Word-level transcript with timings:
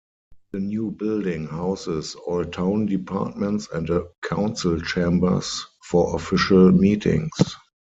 The 0.51 0.59
new 0.59 0.89
building 0.89 1.45
houses 1.45 2.15
all 2.25 2.43
Town 2.43 2.87
Departments, 2.87 3.67
and 3.71 3.87
a 3.91 4.07
Council 4.23 4.79
Chambers 4.81 5.63
for 5.83 6.15
official 6.15 6.71
meetings. 6.71 7.37